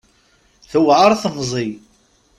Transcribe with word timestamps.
Tewɛer 0.71 1.11
temẓi. 1.21 1.67